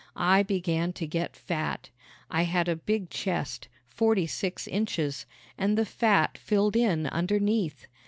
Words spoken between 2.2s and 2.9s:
I had a